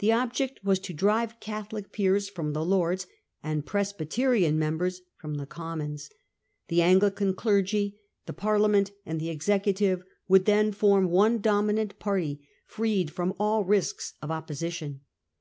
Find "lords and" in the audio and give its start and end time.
2.64-3.64